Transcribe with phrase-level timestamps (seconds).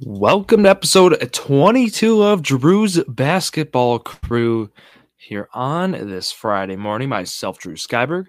[0.00, 4.70] Welcome to episode 22 of Drew's Basketball Crew
[5.16, 7.08] here on this Friday morning.
[7.08, 8.26] Myself, Drew Skyberg,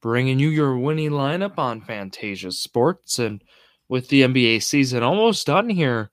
[0.00, 3.18] bringing you your winning lineup on Phantasia Sports.
[3.18, 3.42] And
[3.88, 6.12] with the NBA season almost done here,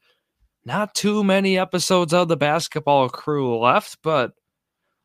[0.65, 3.99] not too many episodes of the Basketball Crew left.
[4.01, 4.31] But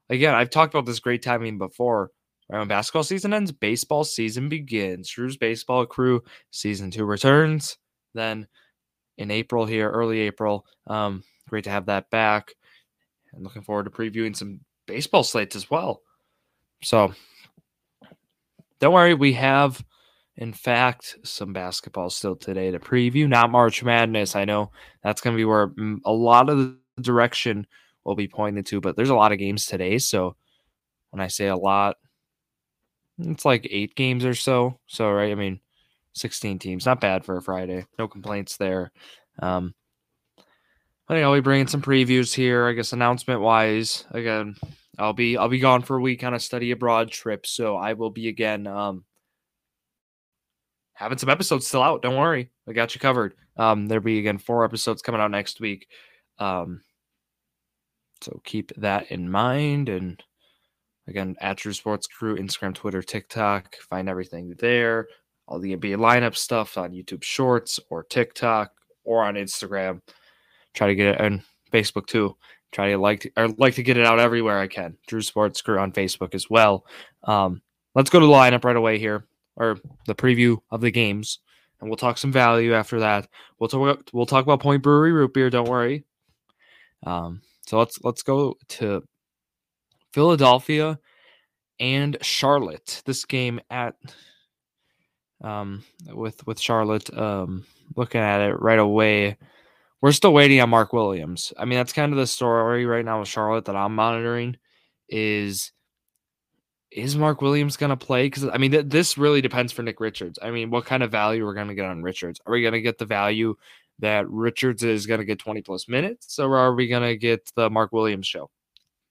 [0.08, 2.12] again, I've talked about this great timing before.
[2.48, 5.11] Right when basketball season ends, baseball season begins.
[5.11, 7.77] Drew's Baseball Crew season two returns.
[8.14, 8.46] Then
[9.19, 10.67] in April here, early April.
[10.87, 12.52] Um, great to have that back.
[13.33, 16.02] And looking forward to previewing some baseball slates as well.
[16.83, 17.12] So
[18.80, 19.83] don't worry, we have,
[20.37, 23.29] in fact, some basketball still today to preview.
[23.29, 24.37] Not March Madness.
[24.37, 24.71] I know
[25.02, 27.66] that's going to be where mm, a lot of the direction
[28.05, 29.98] will be pointed to, but there's a lot of games today.
[29.98, 30.37] So
[31.10, 31.96] when I say a lot,
[33.19, 34.79] it's like eight games or so.
[34.87, 35.60] So, right, I mean,
[36.16, 36.87] 16 teams.
[36.87, 37.87] Not bad for a Friday.
[37.98, 38.91] No complaints there.
[39.41, 39.74] Um,
[41.07, 42.66] but I'll be bringing some previews here.
[42.66, 44.57] I guess announcement wise, again,
[44.99, 47.93] I'll be I'll be gone for a week on a study abroad trip, so I
[47.93, 49.05] will be again um,
[50.95, 52.02] having some episodes still out.
[52.02, 53.35] Don't worry, I got you covered.
[53.57, 55.87] Um, there'll be again four episodes coming out next week.
[56.38, 56.80] Um,
[58.21, 59.88] so keep that in mind.
[59.88, 60.21] And
[61.07, 65.06] again, at Drew Sports Crew, Instagram, Twitter, TikTok, find everything there
[65.49, 68.72] all the NBA lineup stuff on YouTube Shorts or TikTok
[69.05, 70.00] or on Instagram.
[70.75, 72.37] Try to get it on Facebook too.
[72.72, 74.97] Try to like to, or like to get it out everywhere I can.
[75.06, 76.84] Drew Sports Crew on Facebook as well.
[77.25, 77.62] Um,
[77.94, 81.39] let's go to the lineup right away here, or the preview of the games,
[81.81, 83.28] and we'll talk some value after that.
[83.59, 85.49] We'll talk about, we'll talk about Point Brewery root beer.
[85.49, 86.05] Don't worry.
[87.06, 89.03] Um, so let's let's go to
[90.12, 90.99] Philadelphia
[91.78, 93.03] and Charlotte.
[93.06, 93.94] This game at
[95.42, 97.16] um, with with Charlotte.
[97.16, 97.65] Um,
[97.97, 99.37] looking at it right away,
[100.00, 101.53] we're still waiting on Mark Williams.
[101.59, 104.56] I mean, that's kind of the story right now with Charlotte that I'm monitoring.
[105.09, 105.72] Is
[106.91, 108.27] is Mark Williams going to play?
[108.27, 110.38] Because I mean, th- this really depends for Nick Richards.
[110.43, 112.41] I mean, what kind of value we're going to get on Richards?
[112.47, 113.55] Are we going to get the value
[113.99, 117.50] that Richards is going to get 20 plus minutes, or are we going to get
[117.55, 118.50] the Mark Williams show?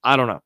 [0.04, 0.42] I don't know.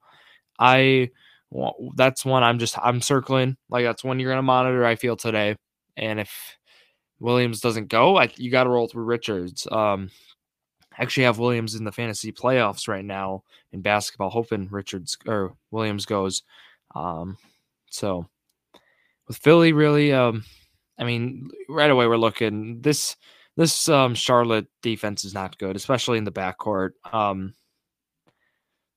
[0.60, 1.10] I
[1.52, 3.58] well, that's one I'm just I'm circling.
[3.70, 4.86] Like that's one you're going to monitor.
[4.86, 5.56] I feel today.
[6.00, 6.58] And if
[7.20, 9.68] Williams doesn't go, I, you got to roll through Richards.
[9.72, 10.10] Um,
[11.00, 16.06] actually have Williams in the fantasy playoffs right now in basketball, hoping Richards or Williams
[16.06, 16.44] goes.
[16.96, 17.38] Um,
[17.90, 18.28] so
[19.28, 20.44] with Philly, really, um,
[20.98, 23.16] I mean, right away we're looking this
[23.56, 26.92] this um, Charlotte defense is not good, especially in the backcourt.
[27.12, 27.54] Um,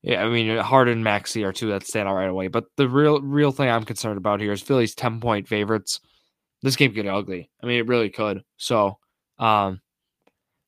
[0.03, 2.49] yeah, I mean Harden Maxey are two that stand out right away.
[2.49, 6.01] But the real real thing I'm concerned about here is Philly's ten point favorites
[6.63, 7.51] this game could get ugly.
[7.63, 8.43] I mean, it really could.
[8.57, 8.99] So,
[9.39, 9.81] um,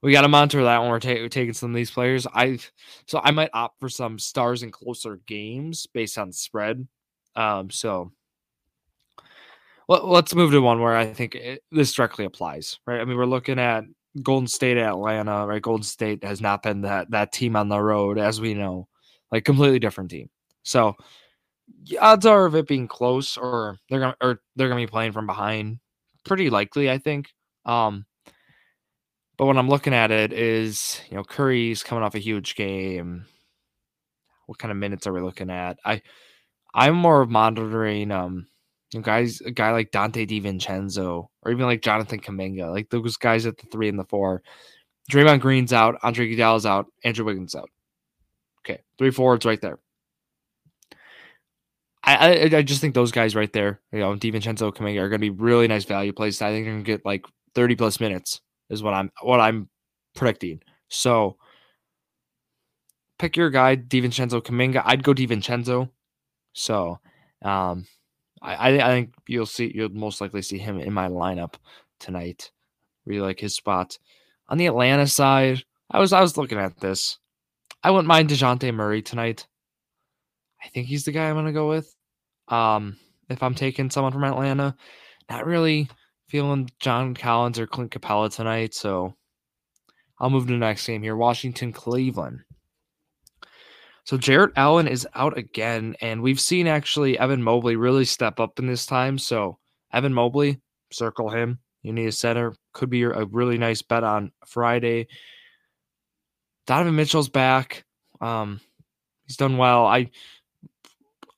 [0.04, 2.26] we got to monitor that when we're, ta- taking some of these players.
[2.26, 2.58] I
[3.06, 6.86] so I might opt for some stars in closer games based on spread.
[7.34, 8.12] Um, so
[9.88, 13.00] let, us move to one where I think it, this directly applies, right?
[13.00, 13.84] I mean, we're looking at
[14.22, 15.62] Golden State, Atlanta, right?
[15.62, 18.88] Golden State has not been that that team on the road, as we know,
[19.32, 20.28] like completely different team.
[20.64, 20.96] So
[21.98, 25.26] odds are of it being close, or they're gonna or they're gonna be playing from
[25.26, 25.78] behind
[26.24, 27.32] pretty likely, I think.
[27.64, 28.06] Um,
[29.36, 33.26] but when I'm looking at it, is you know Curry's coming off a huge game.
[34.46, 35.78] What kind of minutes are we looking at?
[35.84, 36.02] I
[36.74, 38.46] I'm more monitoring um
[39.02, 43.58] guys a guy like Donte DiVincenzo or even like Jonathan Kuminga, like those guys at
[43.58, 44.42] the three and the four.
[45.10, 47.70] Draymond Green's out, Andre Iguodala's out, Andrew Wiggins out.
[48.60, 49.78] Okay, three forwards right there.
[52.04, 55.20] I, I, I just think those guys right there, you know, DiVincenzo Kuminga are going
[55.20, 56.40] to be really nice value plays.
[56.42, 59.68] I think they're going to get like 30 plus minutes is what I'm what I'm
[60.14, 60.60] predicting.
[60.88, 61.36] So
[63.18, 64.82] pick your guy, DiVincenzo Kuminga.
[64.84, 65.90] I'd go DiVincenzo.
[66.52, 66.98] So
[67.42, 67.86] um
[68.42, 71.54] I, I think you'll see you'll most likely see him in my lineup
[71.98, 72.50] tonight.
[73.06, 73.98] Really like his spot.
[74.48, 77.18] On the Atlanta side, I was I was looking at this.
[77.82, 79.46] I wouldn't mind Dejounte Murray tonight.
[80.64, 81.94] I think he's the guy I'm going to go with.
[82.48, 82.96] Um,
[83.28, 84.74] if I'm taking someone from Atlanta,
[85.30, 85.88] not really
[86.28, 88.74] feeling John Collins or Clint Capela tonight.
[88.74, 89.14] So
[90.18, 92.40] I'll move to the next game here Washington, Cleveland.
[94.04, 98.58] So Jarrett Allen is out again, and we've seen actually Evan Mobley really step up
[98.58, 99.16] in this time.
[99.16, 99.58] So
[99.92, 100.60] Evan Mobley,
[100.92, 101.58] circle him.
[101.82, 102.54] You need a center.
[102.72, 105.08] Could be a really nice bet on Friday.
[106.66, 107.84] Donovan Mitchell's back.
[108.20, 108.60] Um,
[109.26, 109.86] he's done well.
[109.86, 110.10] I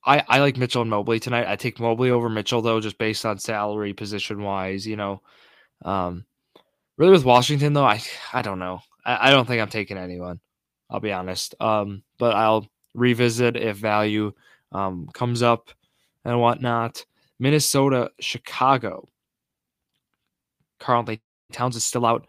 [0.06, 1.48] I, I like Mitchell and Mobley tonight.
[1.48, 4.86] I take Mobley over Mitchell though, just based on salary position wise.
[4.86, 5.22] You know,
[5.84, 6.24] um,
[6.96, 8.00] really with Washington though, I
[8.32, 8.80] I don't know.
[9.04, 10.40] I, I don't think I'm taking anyone.
[10.88, 11.54] I'll be honest.
[11.60, 14.32] Um, but I'll revisit if value
[14.72, 15.70] um, comes up
[16.24, 17.04] and whatnot.
[17.38, 19.08] Minnesota, Chicago.
[20.78, 21.20] Karl-Anthony
[21.52, 22.26] Towns is still out.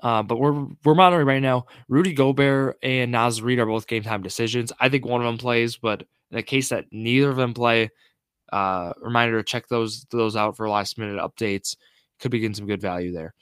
[0.00, 1.64] Uh, but we're we're monitoring right now.
[1.88, 4.70] Rudy Gobert and Naz Reid are both game time decisions.
[4.78, 7.90] I think one of them plays, but in the case that neither of them play,
[8.52, 11.76] uh, reminder to check those those out for last minute updates.
[12.18, 13.34] Could be getting some good value there.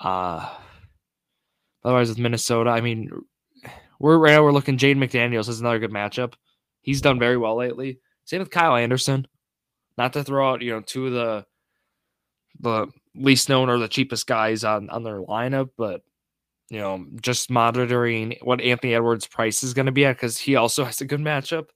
[0.00, 0.48] Uh,
[1.84, 3.10] otherwise, with Minnesota, I mean,
[4.00, 4.76] we're right now we're looking.
[4.76, 6.34] Jaden McDaniels is another good matchup.
[6.80, 8.00] He's done very well lately.
[8.24, 9.28] Same with Kyle Anderson.
[9.96, 11.46] Not to throw out, you know, two of the
[12.58, 16.02] the least known or the cheapest guys on on their lineup, but
[16.70, 20.56] you know, just monitoring what Anthony Edwards' price is going to be at because he
[20.56, 21.66] also has a good matchup.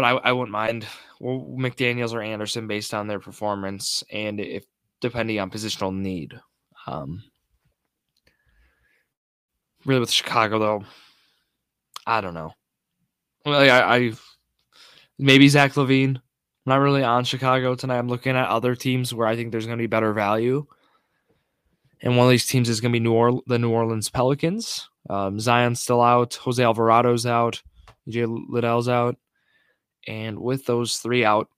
[0.00, 0.86] But I, I wouldn't mind
[1.20, 4.64] McDaniels or Anderson based on their performance and if
[5.02, 6.40] depending on positional need.
[6.86, 7.22] Um,
[9.84, 10.84] really, with Chicago though,
[12.06, 12.54] I don't know.
[13.44, 14.12] Well, I, I
[15.18, 16.16] maybe Zach LaVine.
[16.16, 16.22] I'm
[16.64, 17.98] not really on Chicago tonight.
[17.98, 20.66] I'm looking at other teams where I think there's going to be better value.
[22.00, 24.88] And one of these teams is going to be New Orleans, the New Orleans Pelicans.
[25.10, 26.36] Um, Zion's still out.
[26.36, 27.62] Jose Alvarado's out.
[28.08, 29.18] EJ Liddell's out.
[30.06, 31.48] And with those three out,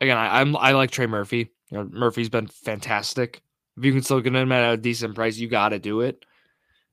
[0.00, 1.50] again, I, am I like Trey Murphy.
[1.70, 3.42] You know, Murphy's been fantastic.
[3.76, 6.24] If you can still get him at a decent price, you got to do it.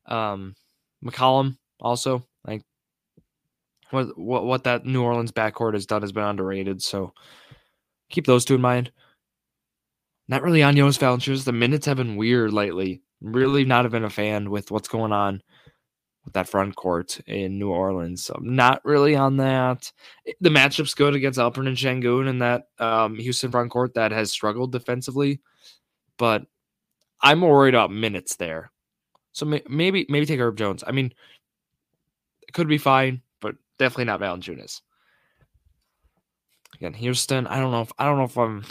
[0.05, 0.55] Um,
[1.03, 2.61] McCollum also like
[3.91, 6.81] what what what that New Orleans backcourt has done has been underrated.
[6.81, 7.13] So
[8.09, 8.91] keep those two in mind.
[10.27, 11.43] Not really on Jonas Valanciunas.
[11.43, 13.01] The minutes have been weird lately.
[13.21, 15.41] Really not have been a fan with what's going on
[16.33, 18.23] that front court in New Orleans.
[18.25, 19.91] So not really on that.
[20.41, 24.31] The matchup's good against Alperen and Sengun in that um, Houston front court that has
[24.31, 25.41] struggled defensively,
[26.17, 26.45] but
[27.21, 28.71] I'm worried about minutes there.
[29.31, 30.83] So maybe maybe take Herb Jones.
[30.85, 31.13] I mean,
[32.47, 34.81] it could be fine, but definitely not Valanciunas.
[36.75, 37.47] Again, Houston.
[37.47, 38.65] I don't know if I don't know if I'm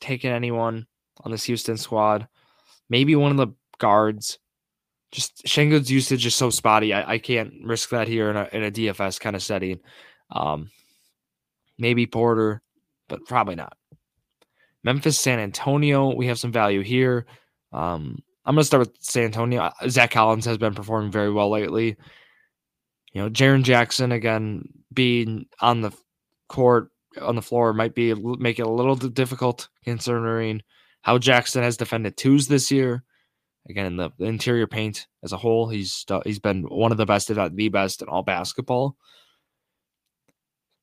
[0.00, 0.86] taking anyone
[1.22, 2.28] on this Houston squad.
[2.88, 4.38] Maybe one of the guards.
[5.16, 6.92] Just Sengun's usage is so spotty.
[6.92, 9.80] I, I can't risk that here in a, in a DFS kind of setting.
[10.30, 10.70] Um,
[11.78, 12.60] maybe Porter,
[13.08, 13.78] but probably not.
[14.84, 16.14] Memphis, San Antonio.
[16.14, 17.24] We have some value here.
[17.72, 19.62] Um, I'm going to start with San Antonio.
[19.62, 21.96] Uh, Zach Collins has been performing very well lately.
[23.14, 25.92] You know, Jaren Jackson again being on the
[26.50, 26.90] court
[27.22, 30.60] on the floor might be make it a little difficult considering
[31.00, 33.02] how Jackson has defended twos this year.
[33.68, 37.06] Again, in the, the interior paint as a whole, he's he's been one of the
[37.06, 38.96] best, if not the best, in all basketball.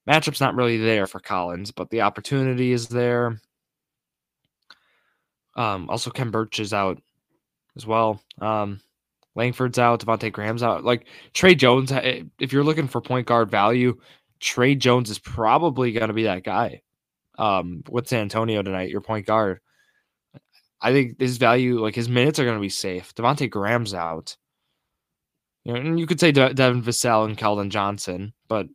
[0.10, 3.40] Matchup's not really there for Collins, but the opportunity is there.
[5.56, 7.02] Um, also, Khem Birch is out
[7.76, 8.22] as well.
[8.42, 8.82] Um,
[9.36, 10.84] Langford's out, Devonte Graham's out.
[10.84, 13.98] Like Tre Jones, eh, if you're looking for point guard value,
[14.40, 16.82] Tre Jones is probably going to be that guy.
[17.40, 19.60] Um, with San Antonio tonight, your point guard.
[20.84, 23.16] I think his value, like his minutes, are going to be safe.
[23.16, 24.36] Devonte Graham's out.
[25.64, 28.68] You know, and you could say De- Devin Vassell and Keldon Johnson, but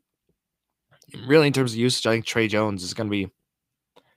[1.27, 3.31] really, in terms of usage, I think Tre Jones is going to be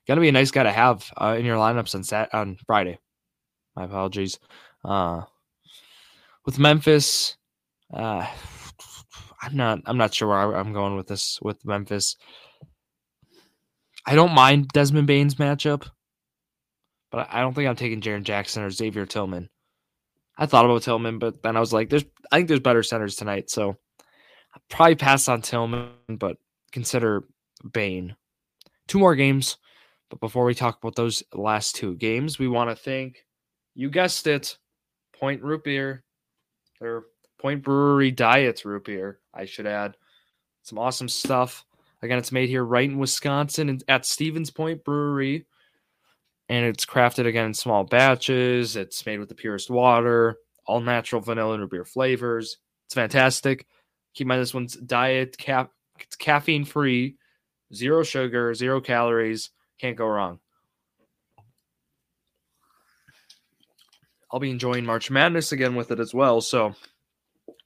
[0.08, 2.58] going to be a nice guy to have uh, in your lineups on Sat on
[2.66, 2.98] Friday.
[3.76, 4.40] My apologies.
[4.84, 5.24] Uh,
[6.46, 7.38] with Memphis,
[7.94, 8.26] uh,
[9.42, 12.16] I'm not I'm not sure where I'm going with this with Memphis.
[14.06, 15.90] I don't mind Desmond Bane's matchup,
[17.12, 19.50] but I don't think I'm taking Jaren Jackson or Xavier Tillman.
[20.38, 23.16] I thought about Tillman, but then I was like, "There's I think there's better centers
[23.16, 26.38] tonight," so I'll probably pass on Tillman, but
[26.72, 27.26] consider
[27.72, 28.16] Bane.
[28.88, 29.58] Two more games,
[30.10, 33.26] but before we talk about those last two games, we want to thank
[33.76, 34.58] you guessed it,
[35.14, 36.04] Point Root Beer,
[36.82, 37.06] or
[37.40, 39.96] Point Brewery Diet Root Beer, I should add.
[40.64, 41.66] Some awesome stuff.
[42.02, 45.46] Again, it's made here right in Wisconsin at Stevens Point Brewery.
[46.52, 48.76] And it's crafted again in small batches.
[48.76, 52.58] It's made with the purest water, all natural vanilla and root beer flavors.
[52.86, 53.66] It's fantastic.
[54.14, 57.16] Keep in mind this one's diet cap it's caffeine free,
[57.74, 59.52] zero sugar, zero calories.
[59.80, 60.40] Can't go wrong.
[64.30, 66.42] I'll be enjoying March Madness again with it as well.
[66.42, 66.76] So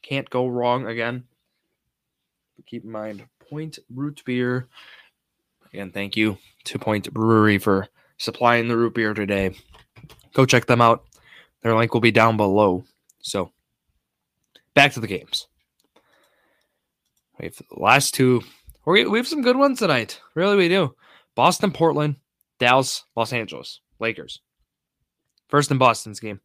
[0.03, 1.23] can't go wrong again.
[2.67, 4.67] Keep in mind, Point Root Beer.
[5.73, 7.87] Again, thank you to Point Brewery for
[8.17, 9.55] supplying the root beer today.
[10.33, 11.05] Go check them out.
[11.63, 12.85] Their link will be down below.
[13.21, 13.51] So
[14.73, 15.47] back to the games.
[17.39, 18.41] We have the last two.
[18.85, 20.21] We have some good ones tonight.
[20.35, 20.95] Really, we do.
[21.33, 22.17] Boston, Portland,
[22.59, 24.41] Dallas, Los Angeles, Lakers.
[25.47, 26.39] First in Boston's game.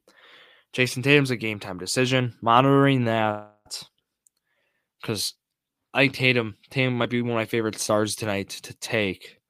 [0.72, 2.34] Jayson Tatum's a game time decision.
[2.40, 3.84] Monitoring that
[5.00, 5.34] because
[5.92, 9.40] I Tatum, Tatum might be one of my favorite stars tonight to take.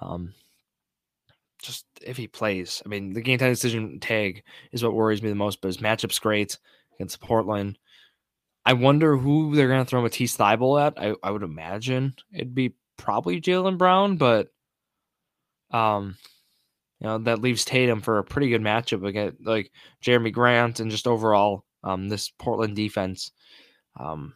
[0.00, 0.34] Um,
[1.58, 5.28] just if he plays, I mean, the game time decision tag is what worries me
[5.28, 5.60] the most.
[5.60, 6.58] But his matchup's great
[6.94, 7.78] against Portland.
[8.64, 11.00] I wonder who they're going to throw Matisse Thybulle at.
[11.00, 14.48] I, I would imagine it'd be probably Jaylen Brown, but
[15.70, 16.16] um,
[17.00, 19.72] you know that leaves Tatum for a pretty good matchup against like
[20.04, 23.32] Jerami Grant and just overall um this Portland defense.
[23.98, 24.34] Um,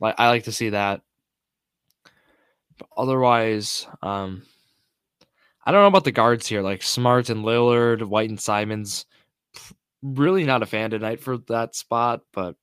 [0.00, 1.02] like I like to see that.
[2.78, 4.42] But otherwise, um,
[5.68, 9.04] I don't know about the guards here, like Smart and Lillard, White and Simons.
[10.00, 12.56] Really not a fan tonight for that spot, but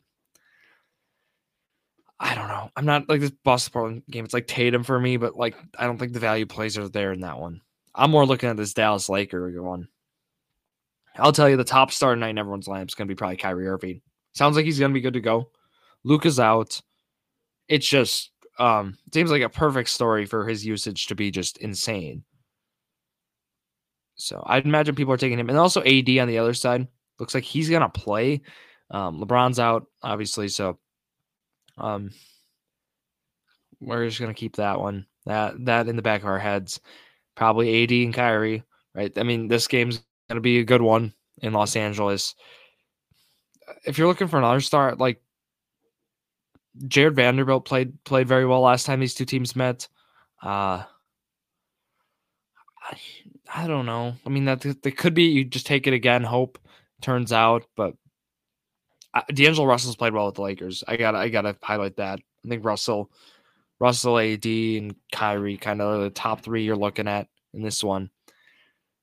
[2.20, 2.72] I don't know.
[2.76, 4.26] I'm not like this Boston Portland game.
[4.26, 7.14] It's like Tatum for me, but like I don't think the value plays are there
[7.14, 7.62] in that one.
[7.94, 9.88] I'm more looking at this Dallas Laker one.
[11.18, 13.38] I'll tell you the top star tonight in everyone's lineup is going to be probably
[13.38, 14.02] Kyrie Irving.
[14.34, 15.52] Sounds like he's going to be good to go.
[16.04, 16.82] Luka's out.
[17.68, 22.24] It's just um seems like a perfect story for his usage to be just insane.
[24.16, 26.88] So I'd imagine people are taking him, and also AD on the other side
[27.20, 28.42] looks like he's gonna play.
[28.92, 30.80] Um, LeBron's out, obviously, so
[31.78, 32.12] um,
[33.80, 36.80] we're just gonna keep that one that that in the back of our heads.
[37.36, 39.12] Probably AD and Kyrie, right?
[39.18, 42.36] I mean, this game's gonna be a good one in Los Angeles.
[43.86, 45.22] If you're looking for another star, like
[46.88, 49.88] Jarred Vanderbilt played played very well last time these two teams met.
[50.42, 50.84] Uh,
[52.84, 52.98] I,
[53.54, 54.16] I don't know.
[54.26, 56.60] I mean that that could be you just take it again, hope
[57.02, 57.96] turns out, but
[59.34, 60.84] D'Angelo Russell's played well with the Lakers.
[60.88, 62.20] I got I got to highlight that.
[62.44, 63.12] I think Russell,
[63.80, 68.10] Russell, AD, and Kyrie kind of the top three you're looking at in this one.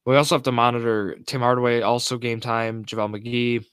[0.05, 3.65] We also have to monitor Tim Hardaway, also game time, JaVale McGee.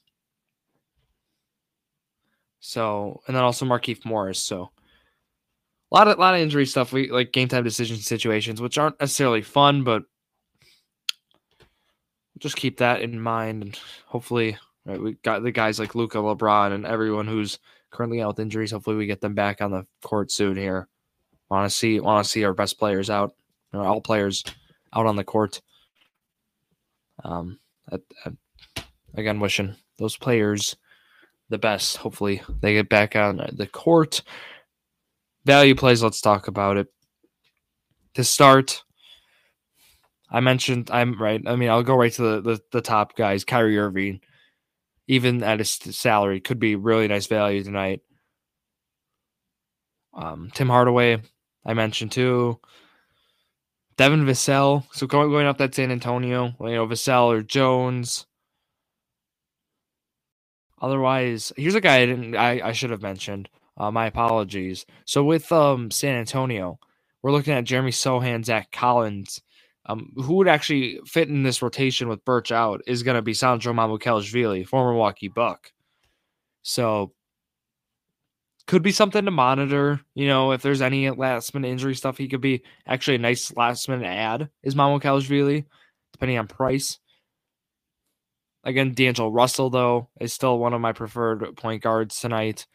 [2.60, 4.38] So, and then also Markieff Morris.
[4.38, 4.70] So,
[5.90, 6.92] a lot of lot of injury stuff.
[6.92, 10.04] We like game time decision situations, which aren't necessarily fun, but
[12.40, 16.72] just keep that in mind, and hopefully Right, we got the guys like Luka, LeBron,
[16.72, 17.58] and everyone who's
[17.90, 18.70] currently out with injuries.
[18.70, 20.56] Hopefully, we get them back on the court soon.
[20.56, 20.88] Here,
[21.50, 23.34] want to see want to see our best players out,
[23.74, 24.42] or all players
[24.94, 25.60] out on the court.
[27.22, 27.58] Um,
[29.14, 30.76] again, wishing those players
[31.50, 31.98] the best.
[31.98, 34.22] Hopefully, they get back on the court.
[35.44, 36.02] Value plays.
[36.02, 36.88] Let's talk about it.
[38.14, 38.82] To start,
[40.30, 41.42] I mentioned I'm right.
[41.46, 43.44] I mean, I'll go right to the the, the top guys.
[43.44, 44.20] Kyrie Irving
[45.10, 48.00] even at his salary, could be really nice value tonight.
[50.14, 51.20] Um, Tim Hardaway,
[51.66, 52.60] I mentioned too.
[53.96, 54.84] Devin Vassell.
[54.92, 58.24] So going going up that San Antonio, you know, Vassell or Jones.
[60.80, 63.48] Otherwise, here's a guy I didn't I, I should have mentioned.
[63.76, 64.86] Uh, my apologies.
[65.06, 66.78] So with um San Antonio,
[67.20, 69.42] we're looking at Jeremy Sochan, Zach Collins,
[69.90, 73.34] um, who would actually fit in this rotation with Birch out is going to be
[73.34, 75.72] Sandro Mamukelashvili, former Milwaukee Buck.
[76.62, 77.12] So
[78.66, 80.00] could be something to monitor.
[80.14, 83.52] You know, if there's any last minute injury stuff, he could be actually a nice
[83.56, 84.48] last minute ad.
[84.62, 85.64] Is Mamukelashvili,
[86.12, 86.98] depending on price.
[88.62, 92.66] Again, D'Angelo Russell though is still one of my preferred point guards tonight.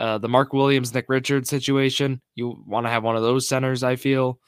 [0.00, 3.84] Uh, the Mark Williams, Nick Richards situation, you want to have one of those centers.
[3.84, 4.40] I feel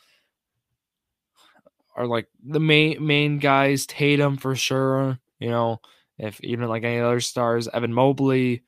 [1.96, 3.86] are like the main main guys.
[3.86, 5.18] Tatum for sure.
[5.40, 5.80] You know,
[6.18, 8.62] if even like any other stars, Evan Mobley.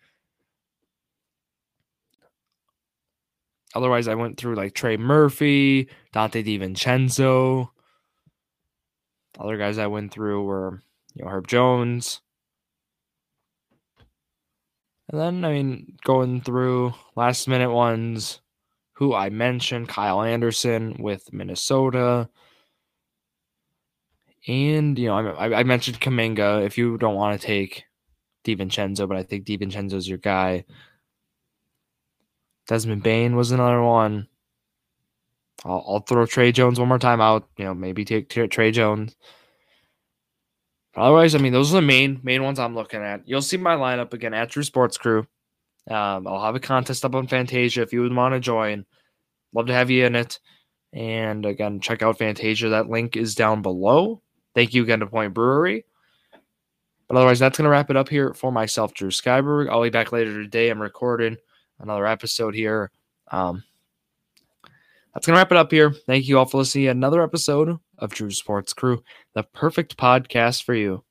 [3.74, 7.68] Otherwise, I went through like Trey Murphy, Donte DiVincenzo.
[9.38, 10.82] Other guys I went through were,
[11.14, 12.20] you know, Herb Jones.
[15.10, 18.40] And then, I mean, going through last minute ones,
[18.92, 22.28] who I mentioned, Kyle Anderson with Minnesota.
[24.46, 26.64] And you know, I, I mentioned Kuminga.
[26.64, 27.84] If you don't want to take
[28.44, 30.64] DiVincenzo, but I think DiVincenzo's your guy.
[32.66, 34.28] Desmond Bane was another one.
[35.64, 37.48] I'll, I'll throw Tre Jones one more time out.
[37.56, 39.16] You know, maybe take Tre Jones.
[40.94, 43.26] otherwise, I mean, those are the main main ones I'm looking at.
[43.26, 45.26] You'll see my lineup again at Drew Sports Crew.
[45.90, 48.84] Um, I'll have a contest up on Phantasia if you would want to join.
[49.54, 50.38] Love to have you in it.
[50.92, 52.70] And again, check out Phantasia.
[52.70, 54.22] That link is down below.
[54.58, 55.84] Thank you again to Point Brewery.
[57.06, 59.70] But otherwise, that's going to wrap it up here for myself, Drew Skyberg.
[59.70, 60.68] I'll be back later today.
[60.68, 61.36] I'm recording
[61.78, 62.90] another episode here.
[63.30, 63.62] Um,
[65.14, 65.92] that's going to wrap it up here.
[65.92, 69.00] Thank you all for listening another episode of Drew Sports Crew,
[69.32, 71.04] the perfect podcast for you.